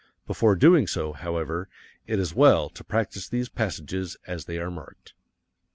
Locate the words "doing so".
0.55-1.13